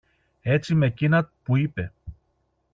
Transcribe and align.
Έτσι, 0.41 0.75
μ' 0.75 0.83
εκείνα 0.83 1.31
που 1.43 1.55
είπε. 1.57 1.91